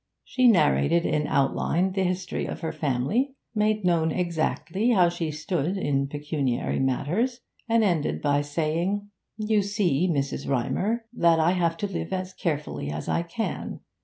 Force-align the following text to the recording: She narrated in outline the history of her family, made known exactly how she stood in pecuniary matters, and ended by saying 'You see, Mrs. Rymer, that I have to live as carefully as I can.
She 0.23 0.47
narrated 0.47 1.05
in 1.05 1.27
outline 1.27 1.91
the 1.91 2.03
history 2.03 2.47
of 2.47 2.61
her 2.61 2.71
family, 2.71 3.35
made 3.53 3.85
known 3.85 4.11
exactly 4.11 4.89
how 4.89 5.09
she 5.09 5.29
stood 5.29 5.77
in 5.77 6.07
pecuniary 6.07 6.79
matters, 6.79 7.41
and 7.69 7.83
ended 7.83 8.19
by 8.19 8.41
saying 8.41 9.11
'You 9.37 9.61
see, 9.61 10.09
Mrs. 10.11 10.49
Rymer, 10.49 11.05
that 11.13 11.39
I 11.39 11.51
have 11.51 11.77
to 11.77 11.87
live 11.87 12.11
as 12.11 12.33
carefully 12.33 12.89
as 12.89 13.07
I 13.07 13.21
can. 13.21 13.81